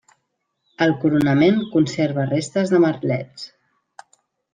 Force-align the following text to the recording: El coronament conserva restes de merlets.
El 0.85 0.93
coronament 1.03 1.59
conserva 1.75 2.25
restes 2.31 2.73
de 2.73 2.81
merlets. 2.87 3.45